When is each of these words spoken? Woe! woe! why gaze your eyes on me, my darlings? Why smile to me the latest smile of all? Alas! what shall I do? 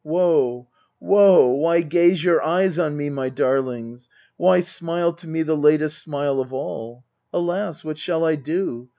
Woe! 0.03 0.67
woe! 0.99 1.51
why 1.53 1.81
gaze 1.81 2.23
your 2.23 2.41
eyes 2.41 2.79
on 2.79 2.97
me, 2.97 3.11
my 3.11 3.29
darlings? 3.29 4.09
Why 4.35 4.61
smile 4.61 5.13
to 5.13 5.27
me 5.27 5.43
the 5.43 5.55
latest 5.55 5.99
smile 5.99 6.41
of 6.41 6.51
all? 6.51 7.03
Alas! 7.31 7.83
what 7.83 7.99
shall 7.99 8.25
I 8.25 8.33
do? 8.33 8.89